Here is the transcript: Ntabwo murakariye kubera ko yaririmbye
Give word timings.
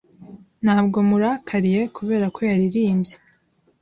Ntabwo 0.63 0.97
murakariye 1.09 1.81
kubera 1.95 2.25
ko 2.35 2.39
yaririmbye 2.49 3.15